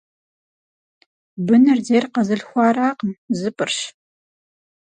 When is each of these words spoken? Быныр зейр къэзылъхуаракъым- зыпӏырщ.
Быныр 1.45 1.79
зейр 1.87 2.05
къэзылъхуаракъым- 2.13 3.11
зыпӏырщ. 3.39 3.77